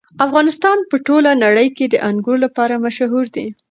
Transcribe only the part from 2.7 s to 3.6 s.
مشهور دی.